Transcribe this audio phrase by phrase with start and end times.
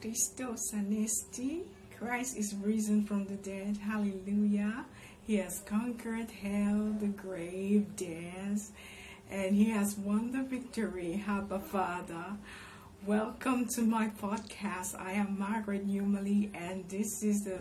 [0.00, 1.60] Christos anesti.
[1.98, 3.76] Christ is risen from the dead.
[3.76, 4.86] Hallelujah.
[5.26, 8.72] He has conquered hell, the grave, death,
[9.30, 11.22] and he has won the victory.
[11.28, 12.38] Abba Father.
[13.04, 14.98] Welcome to my podcast.
[14.98, 17.60] I am Margaret Newmally, and this is the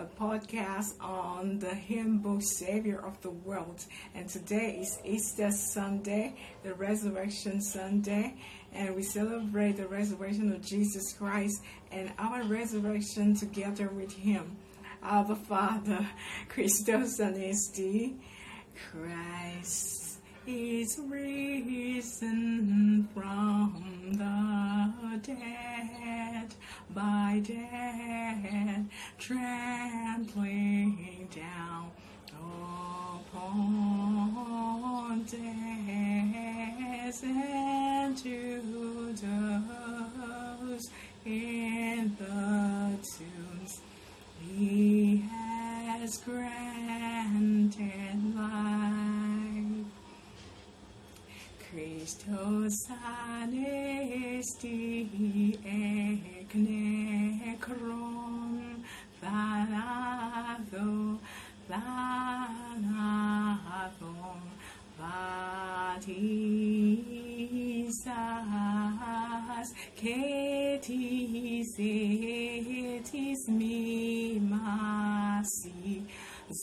[0.00, 3.84] a podcast on the hymn book Savior of the World.
[4.14, 8.36] And today is Easter Sunday, the Resurrection Sunday,
[8.72, 11.60] and we celebrate the resurrection of Jesus Christ
[11.90, 14.56] and our resurrection together with Him.
[15.02, 16.06] Our Father,
[16.48, 18.14] Christos anesti,
[18.90, 26.54] Christ is risen from the dead
[26.90, 28.84] by death,
[29.18, 31.90] trampling down
[33.32, 36.19] upon death
[37.24, 38.62] and to
[39.16, 40.84] those
[41.26, 43.80] in the tombs.
[44.40, 47.74] He has granted
[48.36, 49.86] life.
[51.70, 52.76] Christos
[53.28, 54.78] anesti
[55.64, 58.54] ek necron
[59.20, 60.88] thanatho
[61.68, 62.50] thanathon
[64.98, 66.49] vatisas
[70.00, 74.80] ketis etis mimasi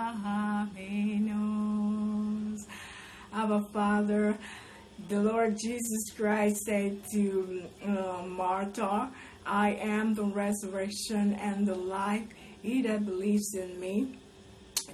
[3.36, 4.38] our Father,
[5.09, 9.12] the Lord Jesus Christ said to uh, Martha,
[9.45, 12.23] I am the resurrection and the life.
[12.62, 14.17] He that believes in me,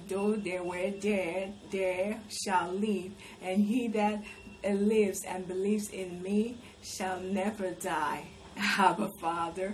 [0.10, 3.12] though they were dead, they shall live.
[3.42, 4.24] And he that
[4.64, 8.26] lives and believes in me shall never die.
[8.62, 9.74] Abba Father.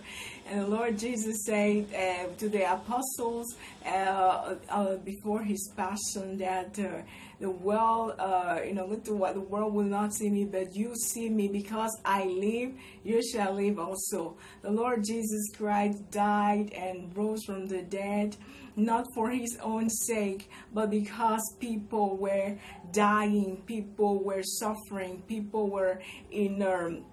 [0.50, 3.56] And the Lord Jesus said uh, to the apostles
[3.86, 7.02] uh, uh, before his passion that uh,
[7.40, 10.76] the world, uh, you know, look to what the world will not see me, but
[10.76, 14.38] you see me because I live, you shall live also.
[14.62, 18.38] The Lord Jesus Christ died and rose from the dead,
[18.76, 22.58] not for his own sake, but because people were
[22.92, 26.62] dying, people were suffering, people were in.
[26.62, 27.06] Um,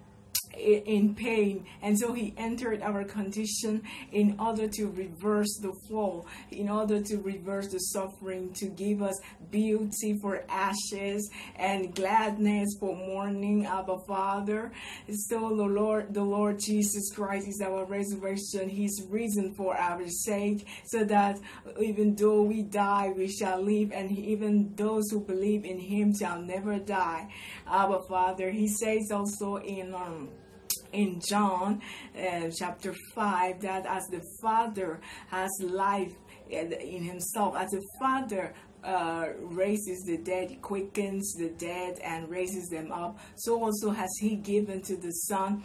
[0.57, 1.65] in pain.
[1.81, 7.17] And so he entered our condition in order to reverse the fall in order to
[7.17, 9.19] reverse the suffering to give us
[9.51, 14.71] beauty for ashes and gladness for mourning our father.
[15.09, 20.67] So the lord the lord jesus christ is our resurrection he's risen for our sake
[20.85, 21.37] so that
[21.79, 26.41] even though we die we shall live and even those who believe in him shall
[26.41, 27.27] never die.
[27.67, 30.29] Our father he says also in um,
[30.95, 31.81] in John
[32.17, 36.13] uh, chapter 5 that as the Father has life
[36.49, 42.91] in himself, as the Father uh, raises the dead, quickens the dead, and raises them
[42.91, 45.63] up, so also has He given to the Son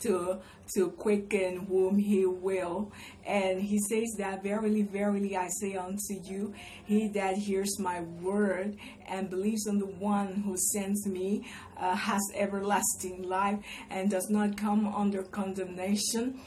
[0.00, 0.40] to
[0.74, 2.92] to quicken whom he will.
[3.26, 6.54] And he says that verily, verily I say unto you,
[6.84, 8.76] he that hears my word
[9.06, 13.58] and believes on the one who sends me uh, has everlasting life
[13.90, 16.40] and does not come under condemnation,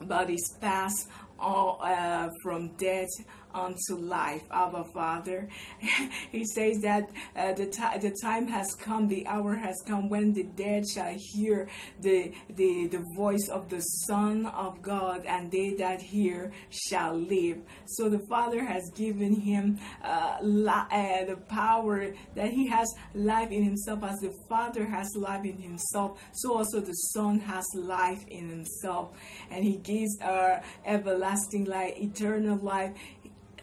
[0.00, 1.08] but is passed
[1.38, 3.08] all, uh, from death
[3.54, 5.48] unto life, our Father.
[6.32, 10.32] he says that uh, the, t- the time has come, the hour has come when
[10.32, 11.68] the dead shall hear
[12.00, 17.58] the, the, the voice of the Son of God, and they that hear shall live.
[17.86, 23.50] So the Father has given him uh, li- uh, the power that he has life
[23.50, 28.24] in himself, as the Father has life in himself, so also the Son has life
[28.28, 29.12] in himself.
[29.50, 32.92] And he gives our everlasting life, eternal life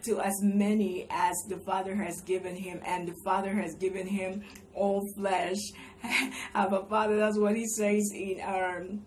[0.08, 4.44] to as many as the Father has given him, and the Father has given him
[4.74, 5.58] all flesh.
[6.56, 8.82] Our Father, that's what he says in our.
[8.82, 9.06] Um,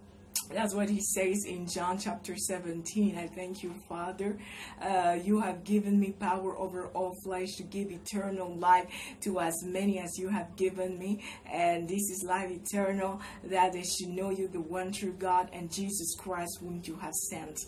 [0.52, 3.16] that's what he says in John chapter 17.
[3.16, 4.36] I thank you, Father.
[4.82, 8.86] Uh, you have given me power over all flesh to give eternal life
[9.20, 11.22] to as many as you have given me.
[11.46, 15.72] And this is life eternal, that they should know you, the one true God, and
[15.72, 17.60] Jesus Christ, whom you have sent.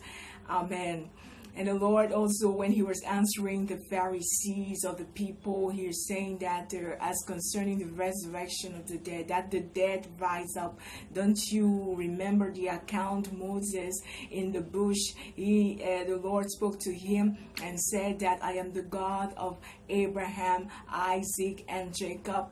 [0.51, 1.09] Amen.
[1.55, 6.07] And the Lord also, when he was answering the Pharisees or the people, he is
[6.09, 10.79] saying that as concerning the resurrection of the dead, that the dead rise up.
[11.13, 14.01] Don't you remember the account Moses
[14.31, 15.13] in the bush?
[15.35, 19.59] He, uh, the Lord spoke to him and said that I am the God of
[19.91, 22.49] Abraham, Isaac, and Jacob.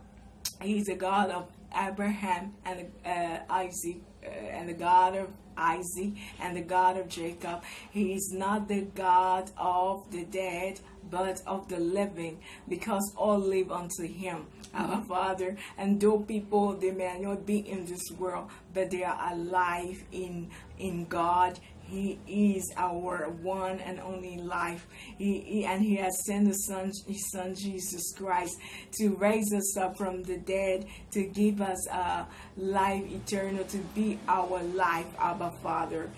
[0.61, 6.12] He's the God of Abraham and uh, Isaac uh, Uh, and the God of Isaac
[6.40, 7.62] and the God of Jacob.
[7.90, 10.81] He is not the God of the dead,
[11.11, 12.38] but of the living,
[12.69, 15.56] because all live unto him, our Father.
[15.76, 20.50] And though people they may not be in this world, but they are alive in
[20.78, 21.58] in God.
[21.91, 24.87] He is our one and only life.
[25.19, 28.57] He, he, and He has sent the Son, His Son Jesus Christ,
[28.99, 32.27] to raise us up from the dead, to give us a
[32.57, 36.11] life eternal, to be our life, our Father.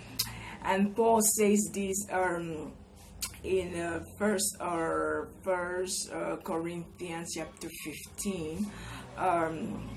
[0.62, 2.06] And Paul says this.
[2.12, 2.72] Um,
[3.44, 8.70] in uh, first or uh, first uh, Corinthians chapter 15
[9.16, 9.90] um,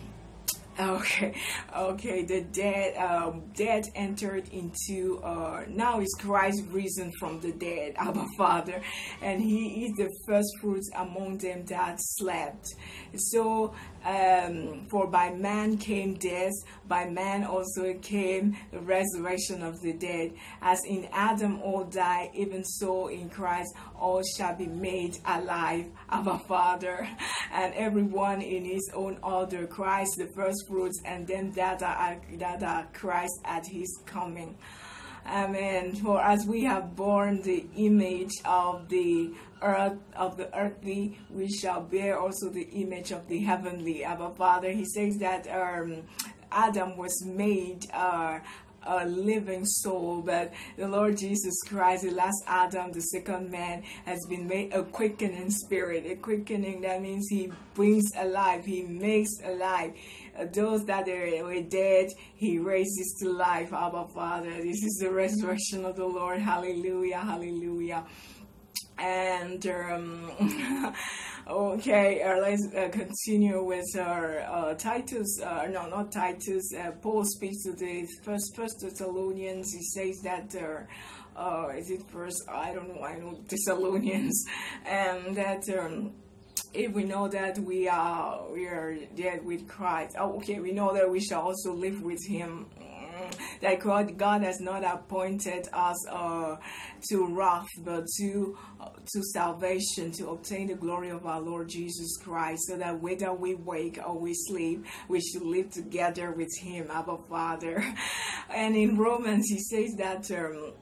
[0.80, 1.34] Okay,
[1.74, 2.24] okay.
[2.26, 5.22] The dead, um, dead entered into.
[5.24, 8.82] Uh, now is Christ risen from the dead, our Father,
[9.22, 12.76] and He is the first fruits among them that slept.
[13.16, 13.74] So,
[14.06, 16.54] um, for by man came death,
[16.88, 20.34] by man also came the resurrection of the dead.
[20.62, 26.40] As in Adam all die, even so in Christ all shall be made alive, our
[26.40, 27.10] Father,
[27.52, 29.66] and everyone in His own order.
[29.68, 34.58] Christ the first fruits, and then that are, that are Christ at his coming.
[35.28, 35.96] Amen.
[35.96, 41.82] For as we have borne the image of the earth, of the earthly, we shall
[41.82, 44.06] bear also the image of the heavenly.
[44.06, 46.04] Our Father, He says that um,
[46.52, 48.40] Adam was made uh,
[48.86, 54.24] a living soul, but the Lord Jesus Christ, the last Adam, the second man, has
[54.28, 56.06] been made a quickening spirit.
[56.06, 59.94] A quickening, that means he brings alive, he makes alive.
[60.54, 63.74] Those that were dead, he raises to life.
[63.74, 66.40] Abba Father, this is the resurrection of the Lord.
[66.40, 68.06] Hallelujah, hallelujah.
[68.98, 70.94] And um,
[71.48, 75.40] Okay, uh, let's uh, continue with our uh, Titus.
[75.40, 76.74] Uh, no, not Titus.
[76.74, 79.72] Uh, Paul speaks to the first First Thessalonians.
[79.72, 80.56] He says that.
[81.36, 82.42] Uh, is it first?
[82.50, 83.04] I don't know.
[83.04, 84.44] I know Thessalonians,
[84.88, 85.70] and that.
[85.70, 86.14] Um,
[86.76, 90.94] if we know that we are we are dead with Christ, oh, okay, we know
[90.94, 92.68] that we shall also live with Him
[93.62, 96.58] that God, God has not appointed us uh,
[97.10, 102.18] to wrath, but to uh, to salvation, to obtain the glory of our Lord Jesus
[102.18, 106.88] Christ, so that whether we wake or we sleep, we should live together with Him,
[106.90, 107.84] our Father.
[108.50, 110.30] And in Romans, He says that.
[110.32, 110.74] Um,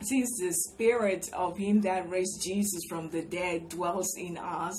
[0.00, 4.74] since the spirit of him that raised Jesus from the dead dwells in us,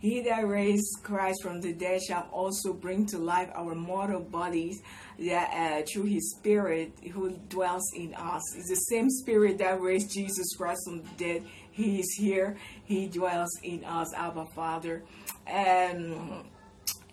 [0.00, 4.80] he that raised Christ from the dead shall also bring to life our mortal bodies
[5.18, 8.56] that uh, through his spirit who dwells in us.
[8.56, 11.44] It's the same spirit that raised Jesus Christ from the dead.
[11.72, 12.56] He is here.
[12.84, 15.02] He dwells in us, our Father.
[15.46, 16.44] And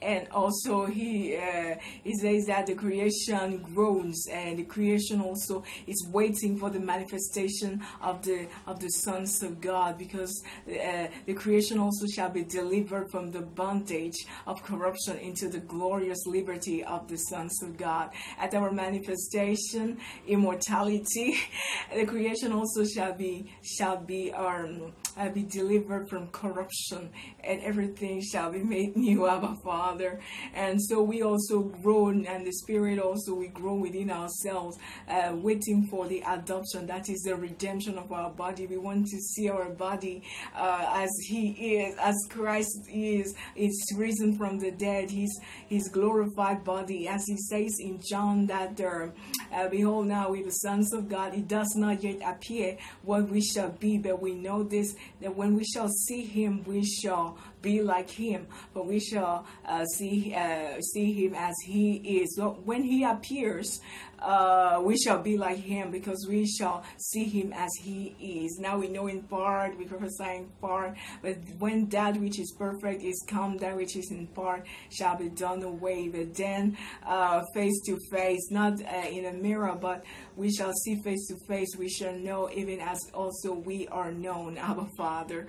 [0.02, 6.08] and also he uh, he says that the creation groans and the creation also is
[6.12, 11.80] waiting for the manifestation of the of the sons of God because uh, the creation
[11.80, 17.18] also shall be delivered from the bondage of corruption into the glorious liberty of the
[17.18, 18.10] sons of God.
[18.40, 19.98] At our manifestation
[20.28, 21.38] immortality
[21.96, 27.10] the creation also shall be shall be um uh, be delivered from corruption
[27.44, 30.20] and everything shall be made new Father Father.
[30.54, 34.78] And so we also grow, and the Spirit also, we grow within ourselves,
[35.10, 36.88] uh, waiting for the adoption.
[36.88, 38.68] That is the redemption of our body.
[38.68, 40.24] We want to see our body
[40.56, 43.36] uh, as He is, as Christ is.
[43.56, 45.10] It's risen from the dead.
[45.10, 49.08] His His glorified body, as He says in John, that uh,
[49.54, 51.34] uh, behold, now we the sons of God.
[51.34, 55.56] It does not yet appear what we shall be, but we know this that when
[55.56, 60.80] we shall see Him, we shall be like him, but we shall uh, see uh,
[60.82, 62.36] see him as he is.
[62.36, 63.80] So when he appears,
[64.20, 68.58] uh, we shall be like him because we shall see him as he is.
[68.60, 73.04] Now we know in part, we prophesy in part, but when that which is perfect
[73.04, 76.08] is come, that which is in part shall be done away.
[76.08, 80.04] But then, uh, face to face, not uh, in a mirror, but
[80.36, 81.76] we shall see face to face.
[81.78, 85.48] We shall know even as also we are known, our Father.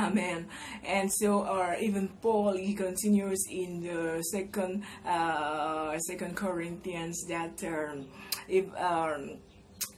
[0.00, 0.46] Amen.
[0.84, 8.06] And so, or even Paul, he continues in the second, uh, second Corinthians that um,
[8.48, 9.38] if um,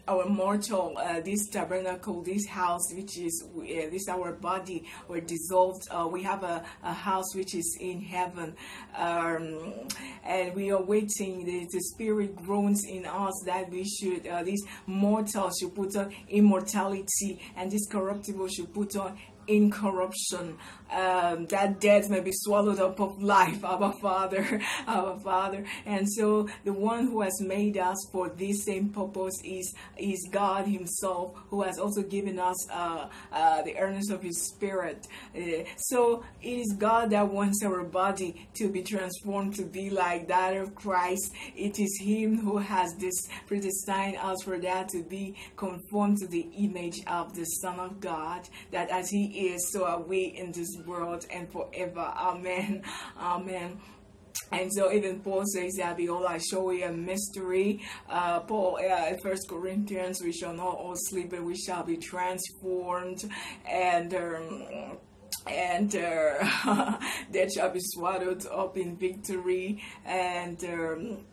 [0.09, 5.82] our mortal, uh, this tabernacle, this house, which is uh, this our body, were dissolved.
[5.90, 8.54] Uh, we have a, a, house which is in heaven,
[8.97, 9.73] um,
[10.25, 11.44] and we are waiting.
[11.44, 16.12] The, the, Spirit groans in us that we should, uh, this mortal should put on
[16.28, 20.58] immortality, and this corruptible should put on incorruption.
[20.90, 25.64] Um, that death may be swallowed up of life, our Father, our Father.
[25.87, 30.66] And so the one who has made us for this same purpose is is God
[30.66, 35.06] Himself, who has also given us uh, uh, the earnest of His Spirit.
[35.34, 40.28] Uh, so it is God that wants our body to be transformed to be like
[40.28, 41.32] that of Christ.
[41.56, 46.49] It is Him who has this predestined us for that to be conformed to the
[46.58, 48.49] image of the Son of God.
[48.72, 52.12] That as He is, so are we in this world and forever.
[52.16, 52.82] Amen.
[53.18, 53.80] Amen.
[54.50, 57.80] And so even Paul says that behold, I show you a mystery.
[58.08, 63.24] Uh, Paul, uh, First Corinthians, we shall not all sleep, but we shall be transformed,
[63.68, 64.14] and.
[64.14, 64.98] Um,
[65.44, 66.38] and uh,
[67.32, 71.24] that shall be swallowed up in victory, and um,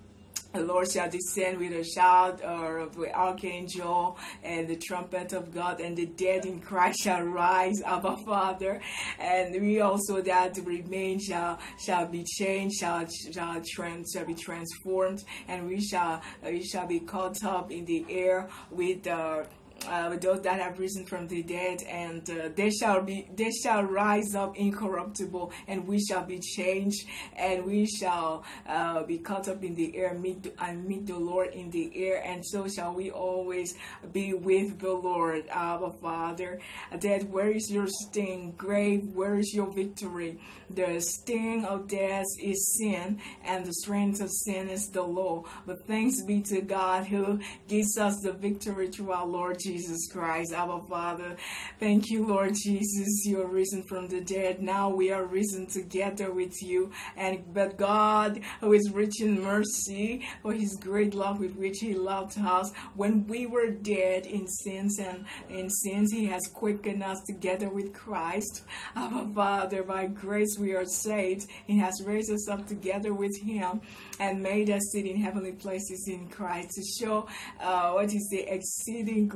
[0.53, 5.79] the Lord shall descend with a shout of the archangel and the trumpet of God,
[5.79, 8.81] and the dead in Christ shall rise, our Father.
[9.19, 15.23] And we also that remain shall shall be changed, shall shall, trans, shall be transformed,
[15.47, 19.45] and we shall we shall be caught up in the air with the uh,
[19.87, 23.83] uh, those that have risen from the dead, and uh, they shall be they shall
[23.83, 29.63] rise up incorruptible, and we shall be changed, and we shall uh, be caught up
[29.63, 33.11] in the air, meet and meet the Lord in the air, and so shall we
[33.11, 33.75] always
[34.11, 36.59] be with the Lord, our Father.
[36.99, 38.53] Death, where is your sting?
[38.57, 40.39] Grave, where is your victory?
[40.69, 45.45] The sting of death is sin, and the strength of sin is the law.
[45.65, 49.68] But thanks be to God who gives us the victory through our Lord Jesus
[50.11, 51.35] Christ, our Father.
[51.79, 53.25] Thank you, Lord Jesus.
[53.25, 54.61] You are risen from the dead.
[54.61, 56.91] Now we are risen together with you.
[57.15, 61.93] And but God, who is rich in mercy, for his great love with which he
[61.93, 67.21] loved us, when we were dead in sins and in sins, he has quickened us
[67.27, 68.63] together with Christ.
[68.95, 71.47] Our Father, by grace we are saved.
[71.67, 73.81] He has raised us up together with him
[74.19, 77.27] and made us sit in heavenly places in Christ to show
[77.59, 79.27] uh, what is the exceeding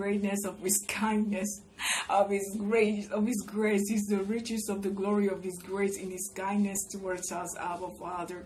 [0.46, 1.62] of his kindness
[2.10, 3.92] of his grace of his grace.
[3.92, 5.98] Is the riches of the glory of his grace.
[5.98, 8.46] In his kindness towards us our father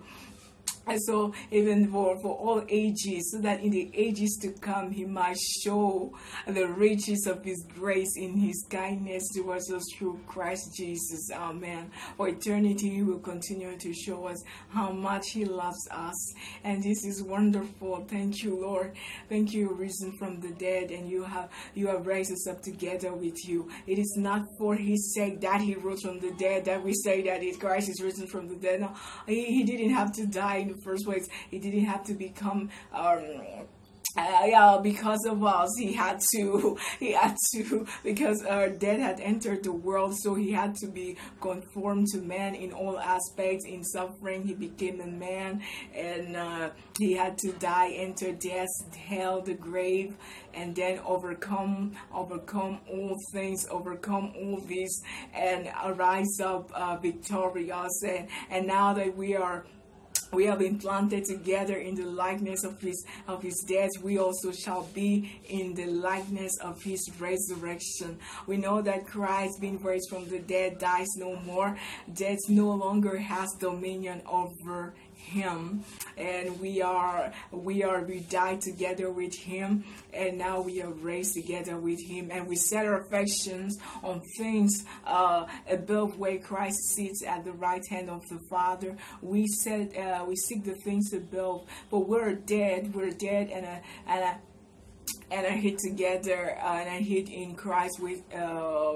[0.96, 5.38] so, even for, for all ages, so that in the ages to come, He might
[5.38, 6.14] show
[6.48, 11.30] the riches of His grace in His kindness towards us through Christ Jesus.
[11.34, 11.92] Amen.
[12.16, 16.34] For eternity, He will continue to show us how much He loves us.
[16.64, 18.06] And this is wonderful.
[18.08, 18.94] Thank you, Lord.
[19.30, 23.14] Thank you, risen from the dead, and you have you have raised us up together
[23.14, 23.70] with you.
[23.86, 27.22] It is not for His sake that He rose from the dead that we say
[27.24, 28.82] that it, Christ is risen from the dead.
[28.82, 28.94] No,
[29.28, 31.28] He, he didn't have to die first place.
[31.50, 33.68] He didn't have to become um,
[34.18, 39.20] uh, yeah, because of us, he had to, he had to, because our death had
[39.20, 43.66] entered the world, so he had to be conformed to man in all aspects.
[43.66, 45.62] In suffering, he became a man,
[45.94, 50.16] and uh, he had to die, enter death, hell, the grave,
[50.54, 55.00] and then overcome, overcome all things, overcome all this,
[55.36, 58.02] and rise up uh, victorious.
[58.04, 59.66] And, and now that we are
[60.32, 63.92] we have been planted together in the likeness of his of his death.
[64.02, 68.20] We also shall be in the likeness of his resurrection.
[68.46, 71.78] We know that christ being raised from the dead dies no more.
[72.14, 74.94] Death no longer has dominion over
[75.28, 75.84] him
[76.18, 81.34] and we are we are we died together with him and now we are raised
[81.34, 87.24] together with him and we set our affections on things uh, above where christ sits
[87.26, 88.96] at the right hand of the father.
[89.22, 93.82] We set uh, we seek the things above but we're dead we're dead and a,
[94.08, 94.40] and a,
[95.30, 98.94] and I hid together uh, and I hid in Christ with uh,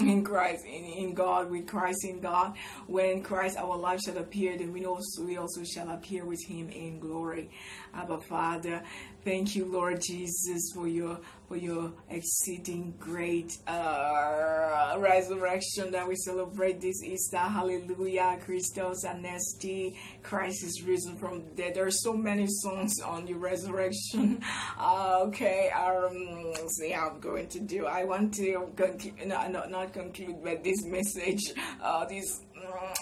[0.00, 2.54] in Christ, in, in God, with Christ in God.
[2.86, 6.68] When Christ our life shall appear, then we also we also shall appear with him
[6.70, 7.50] in glory.
[7.98, 8.82] Abba Father,
[9.24, 16.80] thank you, Lord Jesus, for your for your exceeding great uh, resurrection that we celebrate
[16.80, 17.38] this Easter.
[17.38, 18.38] Hallelujah.
[18.44, 19.96] Christos Anesti.
[20.22, 21.74] Christ is risen from the dead.
[21.74, 24.42] There are so many songs on the resurrection.
[24.78, 27.86] Uh, okay, um, see how I'm going to do.
[27.86, 31.40] I want to conclude, no, not, not conclude, but this message,
[31.82, 32.42] uh, this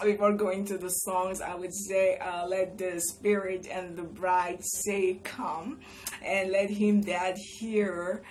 [0.02, 4.58] before going to the songs, I would say, uh, let the Spirit and the bride
[4.62, 5.80] say, Come,
[6.25, 8.23] and let him that hear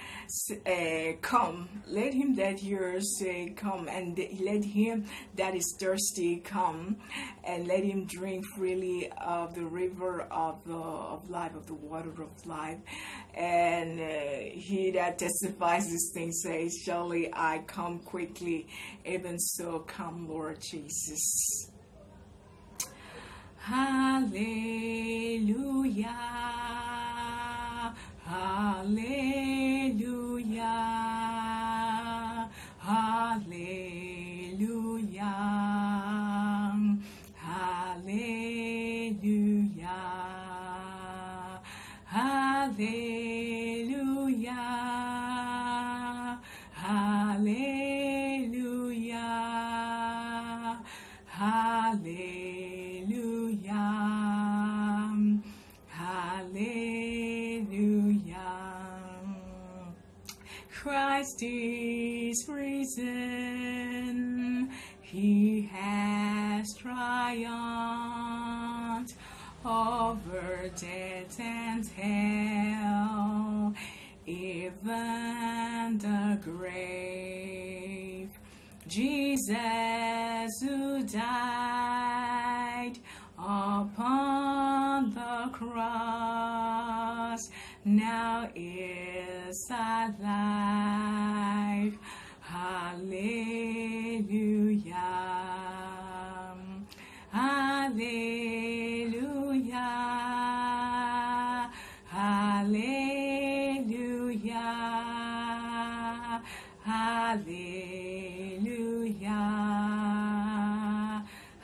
[0.65, 1.70] uh, come.
[1.88, 6.98] Let him that hears say, Come, and let him that is thirsty come,
[7.44, 12.12] and let him drink freely of the river of, the, of life, of the water
[12.22, 12.77] of life.
[13.34, 18.68] And uh, he that testifies these things says, Surely I come quickly,
[19.06, 21.25] even so come, Lord Jesus.
[23.67, 24.75] Aleluia,
[28.25, 29.65] aleluia.
[62.36, 64.20] Is risen.
[65.01, 67.46] He has triumphed
[69.63, 73.74] over death and hell,
[74.25, 78.30] even the grave.
[78.88, 82.96] Jesus who died
[83.39, 87.50] upon the cross
[87.86, 90.25] now is alive.
[92.66, 93.06] Hallelujah.
[97.32, 98.56] Hallelujah.
[102.10, 103.22] Hallelujah.
[106.84, 107.76] Hallelujah.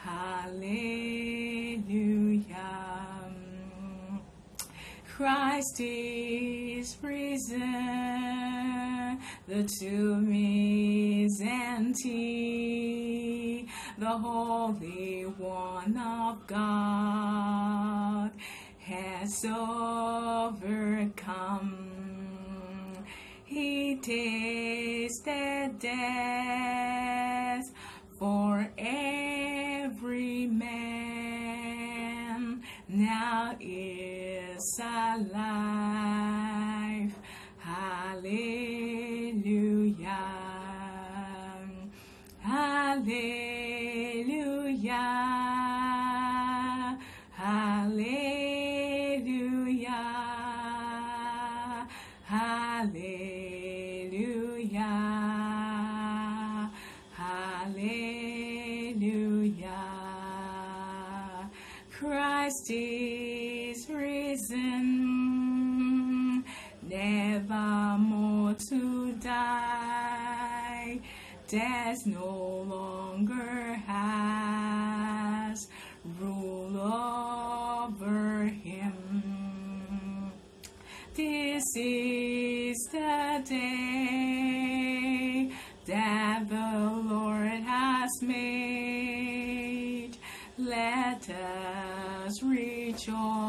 [0.06, 0.72] Hallelujah.
[5.08, 7.82] Christ is risen.
[9.48, 10.32] The tomb
[11.44, 12.52] empty.
[13.98, 18.32] The Holy One of God
[18.80, 20.88] has overcome.
[23.46, 27.66] He tasted death
[28.18, 31.82] for every man.
[32.88, 36.11] Now is alive.
[83.44, 85.22] The day
[85.86, 90.12] that the Lord has made.
[90.58, 93.41] Let us rejoice.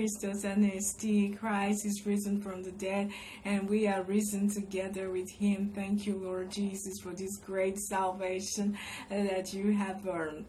[0.00, 3.10] Christos Anesti, Christ is risen from the dead,
[3.44, 5.70] and we are risen together with him.
[5.74, 8.78] Thank you, Lord Jesus, for this great salvation
[9.10, 10.46] uh, that you have earned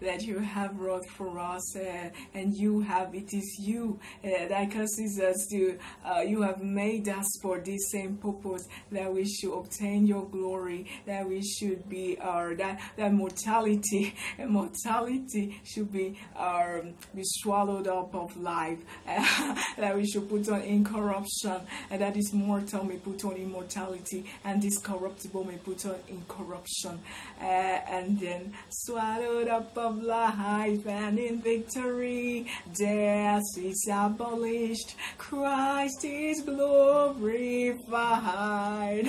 [0.00, 4.70] that you have wrought for us, uh, and you have it is you uh, that
[4.70, 5.78] causes us to.
[6.04, 10.86] Uh, you have made us for this same purpose that we should obtain your glory,
[11.06, 14.14] that we should be our that that mortality,
[14.46, 21.60] mortality should be um, be swallowed up of life, that we should put on incorruption,
[21.90, 26.98] and that is mortal may put on immortality, and this corruptible may put on incorruption,
[27.40, 32.46] uh, and then swallowed up of life, and in victory,
[32.76, 37.86] death is abolished, Christ is glorified.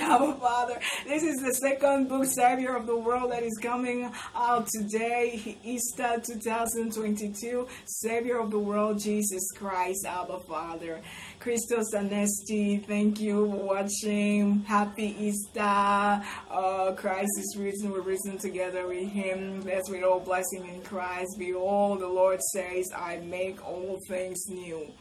[0.00, 4.68] Our Father, this is the second book, Savior of the World, that is coming out
[4.68, 7.66] today, Easter 2022.
[7.84, 11.00] Savior of the world, Jesus Christ, our Father.
[11.40, 14.60] Christos Anesti, thank you for watching.
[14.60, 16.22] Happy Easter.
[16.50, 17.90] Uh, Christ is risen.
[17.90, 19.60] We're risen together with Him.
[19.62, 21.38] Blessed with all blessing in Christ.
[21.38, 24.92] Behold, the Lord says, I make all things new.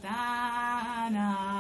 [0.02, 1.60] thanathon,